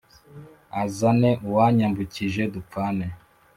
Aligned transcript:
Azane 0.81 1.31
uwanyambukije 1.47 2.41
dupfane 2.53 3.05